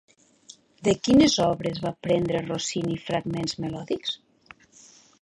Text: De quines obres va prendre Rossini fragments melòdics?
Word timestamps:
De 0.87 0.95
quines 1.07 1.35
obres 1.49 1.83
va 1.85 1.93
prendre 2.09 2.43
Rossini 2.49 2.99
fragments 3.05 3.57
melòdics? 3.67 4.21